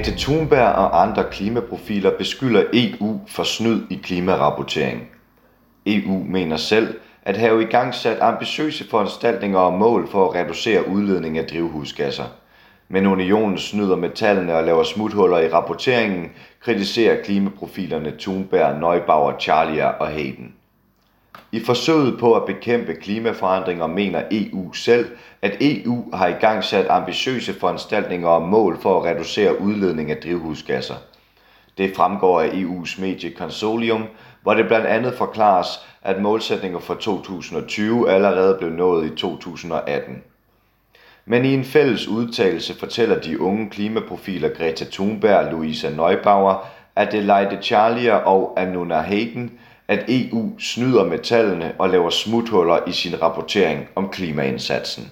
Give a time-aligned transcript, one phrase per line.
[0.00, 5.08] Greta Thunberg og andre klimaprofiler beskylder EU for snyd i klimarapportering.
[5.86, 10.88] EU mener selv at have i gang sat ambitiøse foranstaltninger og mål for at reducere
[10.88, 12.24] udledning af drivhusgasser.
[12.88, 19.86] Men unionen snyder med tallene og laver smuthuller i rapporteringen, kritiserer klimaprofilerne Thunberg, Neubauer, Charlier
[19.86, 20.54] og Hayden.
[21.52, 25.10] I forsøget på at bekæmpe klimaforandringer mener EU selv,
[25.42, 30.16] at EU har i gang sat ambitiøse foranstaltninger og mål for at reducere udledning af
[30.16, 30.94] drivhusgasser.
[31.78, 34.04] Det fremgår af EU's medie Consolium,
[34.42, 35.68] hvor det blandt andet forklares,
[36.02, 40.22] at målsætninger for 2020 allerede blev nået i 2018.
[41.24, 48.14] Men i en fælles udtalelse fortæller de unge klimaprofiler Greta Thunberg, Louisa Neubauer, Adelaide Charlier
[48.14, 49.52] og Anuna Hayden,
[49.90, 55.10] at EU snyder med tallene og laver smuthuller i sin rapportering om klimaindsatsen.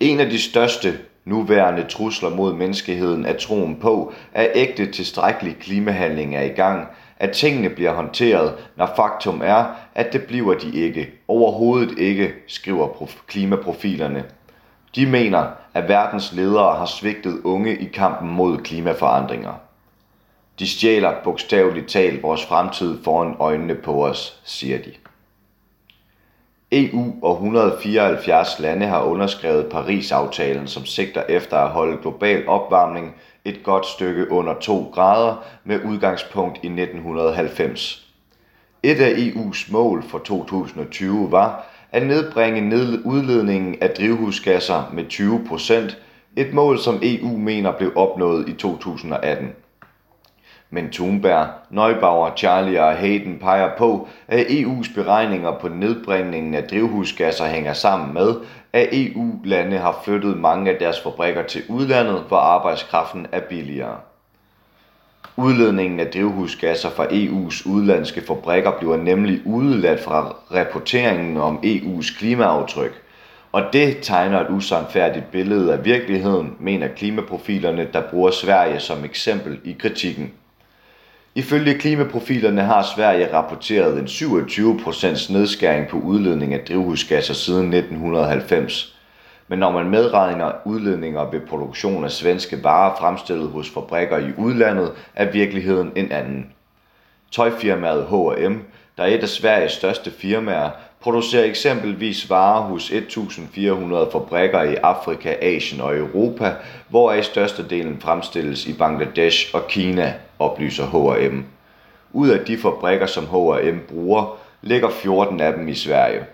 [0.00, 6.36] En af de største nuværende trusler mod menneskeheden er troen på, at ægte tilstrækkelig klimahandling
[6.36, 11.10] er i gang, at tingene bliver håndteret, når faktum er, at det bliver de ikke.
[11.28, 14.24] Overhovedet ikke, skriver klimaprofilerne.
[14.94, 19.52] De mener, at verdens ledere har svigtet unge i kampen mod klimaforandringer.
[20.60, 24.92] De stjæler bogstaveligt talt vores fremtid foran øjnene på os, siger de.
[26.72, 33.62] EU og 174 lande har underskrevet Paris-aftalen, som sigter efter at holde global opvarmning et
[33.62, 38.06] godt stykke under 2 grader med udgangspunkt i 1990.
[38.82, 45.98] Et af EU's mål for 2020 var at nedbringe udledningen af drivhusgasser med 20 procent,
[46.36, 49.48] et mål som EU mener blev opnået i 2018.
[50.72, 57.46] Men Thunberg, Neubauer, Charlie og Hayden peger på, at EU's beregninger på nedbringningen af drivhusgasser
[57.46, 58.34] hænger sammen med,
[58.72, 63.96] at EU-lande har flyttet mange af deres fabrikker til udlandet, hvor arbejdskraften er billigere.
[65.36, 73.02] Udledningen af drivhusgasser fra EU's udlandske fabrikker bliver nemlig udeladt fra rapporteringen om EU's klimaaftryk,
[73.52, 79.60] og det tegner et usandfærdigt billede af virkeligheden, mener klimaprofilerne, der bruger Sverige som eksempel
[79.64, 80.32] i kritikken.
[81.34, 88.96] Ifølge klimaprofilerne har Sverige rapporteret en 27% nedskæring på udledning af drivhusgasser siden 1990.
[89.48, 94.92] Men når man medregner udledninger ved produktion af svenske varer fremstillet hos fabrikker i udlandet,
[95.14, 96.52] er virkeligheden en anden.
[97.32, 98.58] Tøjfirmaet H&M,
[98.96, 100.70] der er et af Sveriges største firmaer,
[101.00, 106.54] producerer eksempelvis varer hos 1400 fabrikker i Afrika, Asien og Europa,
[106.88, 111.44] hvoraf størstedelen fremstilles i Bangladesh og Kina, oplyser H&M.
[112.12, 116.24] Ud af de fabrikker, som H&M bruger, ligger 14 af dem i Sverige.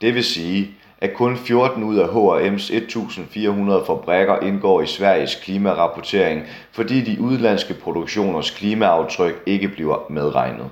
[0.00, 0.70] Det vil sige,
[1.00, 6.42] at kun 14 ud af H&M's 1400 fabrikker indgår i Sveriges klimarapportering,
[6.72, 10.70] fordi de udlandske produktioners klimaaftryk ikke bliver medregnet.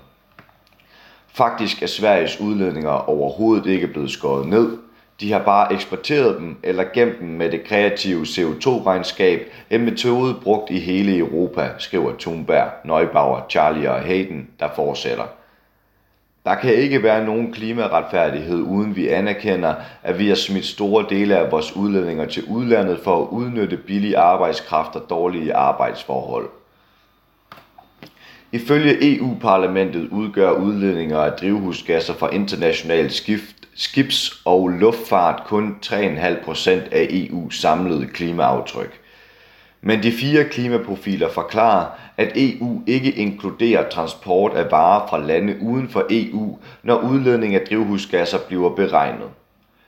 [1.32, 4.78] Faktisk er Sveriges udledninger overhovedet ikke blevet skåret ned.
[5.20, 10.70] De har bare eksporteret dem eller gemt dem med det kreative CO2-regnskab, en metode brugt
[10.70, 15.24] i hele Europa, skriver Thunberg, Neubauer, Charlie og Hayden, der fortsætter.
[16.44, 21.36] Der kan ikke være nogen klimaretfærdighed, uden vi anerkender, at vi har smidt store dele
[21.36, 26.48] af vores udledninger til udlandet for at udnytte billig arbejdskraft og dårlige arbejdsforhold.
[28.52, 36.82] Ifølge EU-parlamentet udgør udledninger af drivhusgasser fra international skift, skibs- og luftfart kun 3,5 procent
[36.92, 39.00] af EU's samlede klimaaftryk.
[39.82, 41.86] Men de fire klimaprofiler forklarer,
[42.16, 47.60] at EU ikke inkluderer transport af varer fra lande uden for EU, når udledning af
[47.60, 49.28] drivhusgasser bliver beregnet.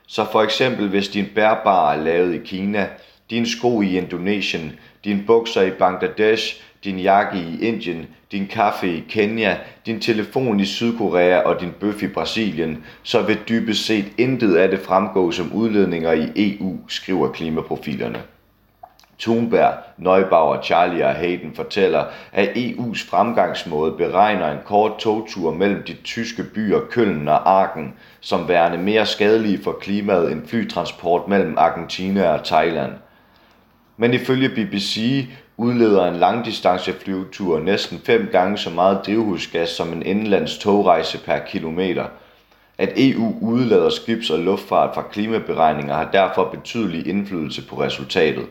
[0.07, 2.87] Så for eksempel hvis din bærbar er lavet i Kina,
[3.29, 9.03] din sko i Indonesien, din bukser i Bangladesh, din jakke i Indien, din kaffe i
[9.09, 14.55] Kenya, din telefon i Sydkorea og din bøf i Brasilien, så vil dybest set intet
[14.55, 18.23] af det fremgå som udledninger i EU, skriver klimaprofilerne.
[19.19, 25.93] Thunberg, Neubauer, Charlie og Hayden fortæller, at EU's fremgangsmåde beregner en kort togtur mellem de
[25.93, 32.29] tyske byer Køln og Aachen som værende mere skadelige for klimaet end flytransport mellem Argentina
[32.29, 32.91] og Thailand.
[33.97, 35.25] Men ifølge BBC
[35.57, 42.05] udleder en langdistanceflyvetur næsten fem gange så meget drivhusgas som en indlands togrejse per kilometer.
[42.77, 48.45] At EU udlader skibs- og luftfart fra klimaberegninger har derfor betydelig indflydelse på resultatet.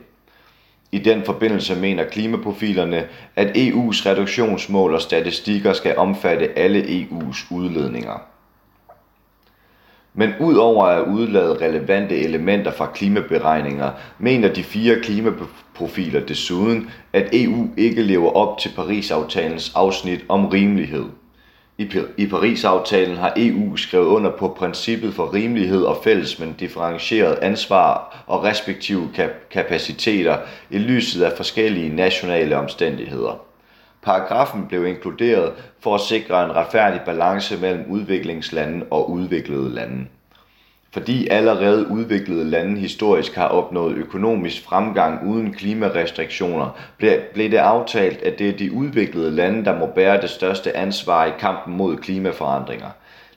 [0.92, 8.31] I den forbindelse mener klimaprofilerne, at EU's reduktionsmål og statistikker skal omfatte alle EU's udledninger.
[10.14, 17.68] Men udover at udlade relevante elementer fra klimaberegninger, mener de fire klimaprofiler desuden, at EU
[17.76, 21.04] ikke lever op til Parisaftalens afsnit om rimelighed.
[22.18, 28.24] I Parisaftalen har EU skrevet under på princippet for rimelighed og fælles men differentieret ansvar
[28.26, 29.08] og respektive
[29.50, 30.36] kapaciteter
[30.70, 33.51] i lyset af forskellige nationale omstændigheder.
[34.02, 40.06] Paragrafen blev inkluderet for at sikre en retfærdig balance mellem udviklingslande og udviklede lande.
[40.92, 46.78] Fordi allerede udviklede lande historisk har opnået økonomisk fremgang uden klimarestriktioner,
[47.34, 51.24] blev det aftalt, at det er de udviklede lande, der må bære det største ansvar
[51.24, 52.88] i kampen mod klimaforandringer.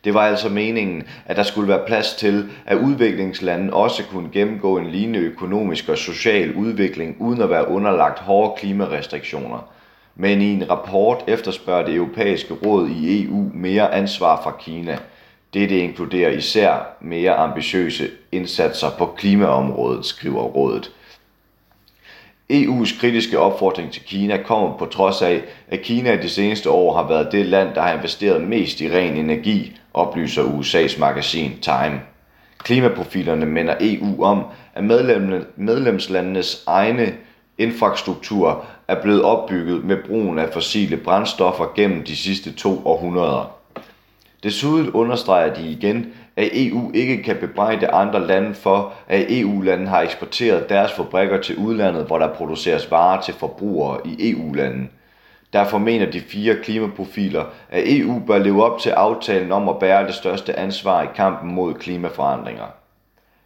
[0.04, 4.78] Det var altså meningen, at der skulle være plads til, at udviklingslande også kunne gennemgå
[4.78, 9.72] en lignende økonomisk og social udvikling uden at være underlagt hårde klimarestriktioner.
[10.16, 14.98] Men i en rapport efterspørger det europæiske råd i EU mere ansvar fra Kina.
[15.54, 20.92] Dette inkluderer især mere ambitiøse indsatser på klimaområdet, skriver rådet.
[22.54, 26.96] EU's kritiske opfordring til Kina kommer på trods af, at Kina i de seneste år
[26.96, 32.02] har været det land, der har investeret mest i ren energi, oplyser USA's magasin Time.
[32.58, 34.84] Klimaprofilerne minder EU om, at
[35.58, 37.14] medlemslandenes egne
[37.58, 43.56] infrastruktur er blevet opbygget med brugen af fossile brændstoffer gennem de sidste to århundreder.
[44.44, 50.02] Desuden understreger de igen, at EU ikke kan bebrejde andre lande for, at EU-landene har
[50.02, 54.88] eksporteret deres fabrikker til udlandet, hvor der produceres varer til forbrugere i EU-landene.
[55.54, 60.08] Derfor mener de fire klimaprofiler, at EU bør leve op til aftalen om at bære
[60.08, 62.66] det største ansvar i kampen mod klimaforandringer.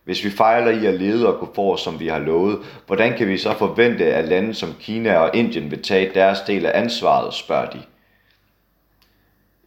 [0.10, 2.58] Hvis vi fejler i at lede og gå for, som vi har lovet,
[2.88, 6.66] hvordan kan vi så forvente, at lande som Kina og Indien vil tage deres del
[6.66, 7.80] af ansvaret, spørger de.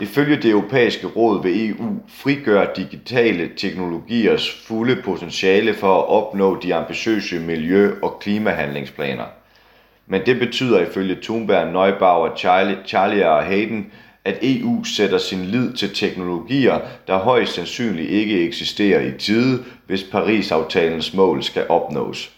[0.01, 6.75] Ifølge det europæiske råd vil EU frigøre digitale teknologiers fulde potentiale for at opnå de
[6.75, 9.27] ambitiøse miljø- og klimahandlingsplaner.
[10.07, 13.93] Men det betyder ifølge Thunberg, Neubauer, Charlie, Charlie og Hayden,
[14.25, 20.05] at EU sætter sin lid til teknologier, der højst sandsynligt ikke eksisterer i tide, hvis
[20.05, 22.31] Paris-aftalens mål skal opnås.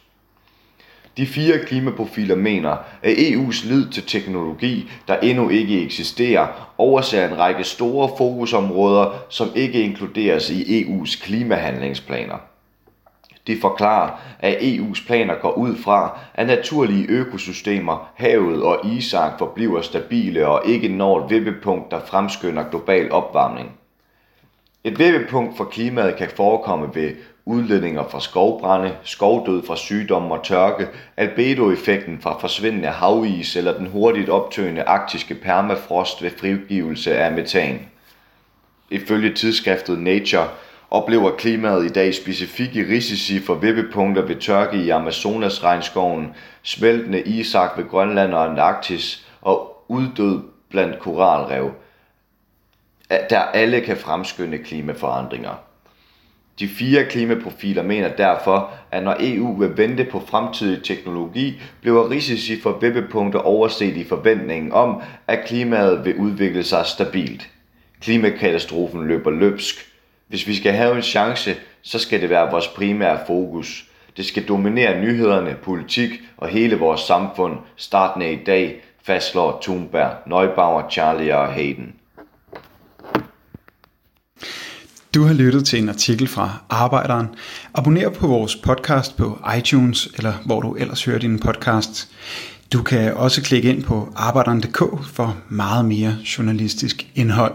[1.16, 7.38] De fire klimaprofiler mener, at EU's lid til teknologi, der endnu ikke eksisterer, overser en
[7.38, 12.53] række store fokusområder, som ikke inkluderes i EU's klimahandlingsplaner.
[13.46, 14.10] De forklarer,
[14.40, 20.62] at EU's planer går ud fra, at naturlige økosystemer, havet og isark forbliver stabile og
[20.66, 23.72] ikke når et vippepunkt, der fremskynder global opvarmning.
[24.84, 27.12] Et vippepunkt for klimaet kan forekomme ved
[27.44, 34.28] udledninger fra skovbrænde, skovdød fra sygdomme og tørke, albedoeffekten fra forsvindende havis eller den hurtigt
[34.28, 37.80] optøende arktiske permafrost ved frigivelse af metan.
[38.90, 40.48] Ifølge tidsskriftet Nature
[40.94, 47.84] oplever klimaet i dag specifikke risici for vippepunkter ved tørke i Amazonas-regnskoven, smeltende isak ved
[47.88, 51.72] Grønland og Antarktis og uddød blandt koralrev,
[53.30, 55.54] der alle kan fremskynde klimaforandringer.
[56.58, 62.60] De fire klimaprofiler mener derfor, at når EU vil vente på fremtidig teknologi, bliver risici
[62.60, 67.50] for vippepunkter overset i forventningen om, at klimaet vil udvikle sig stabilt.
[68.00, 69.93] Klimakatastrofen løber løbsk,
[70.28, 73.84] hvis vi skal have en chance, så skal det være vores primære fokus.
[74.16, 80.90] Det skal dominere nyhederne, politik og hele vores samfund, startende i dag, fastslår Thunberg, Neubauer,
[80.90, 81.94] Charlie og Hayden.
[85.14, 87.26] Du har lyttet til en artikel fra Arbejderen.
[87.74, 92.08] Abonner på vores podcast på iTunes, eller hvor du ellers hører din podcast.
[92.72, 97.54] Du kan også klikke ind på arbejderen.dk for meget mere journalistisk indhold.